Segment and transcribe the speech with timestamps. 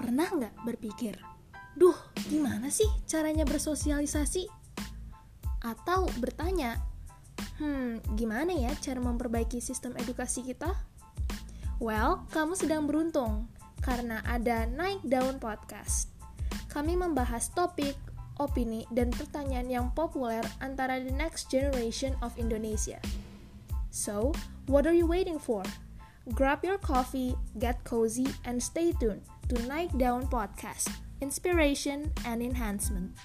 [0.00, 1.12] Pernah nggak berpikir,
[1.76, 1.94] duh
[2.32, 4.48] gimana sih caranya bersosialisasi?
[5.60, 6.80] Atau bertanya,
[7.60, 10.72] hmm gimana ya cara memperbaiki sistem edukasi kita?
[11.76, 13.52] Well, kamu sedang beruntung
[13.84, 16.08] karena ada Naik Daun Podcast.
[16.72, 17.96] Kami membahas topik,
[18.40, 22.96] opini, dan pertanyaan yang populer antara the next generation of Indonesia.
[23.92, 24.32] So,
[24.64, 25.60] what are you waiting for?
[26.32, 33.18] Grab your coffee, get cozy, and stay tuned to Naik Down Podcast, inspiration and enhancement.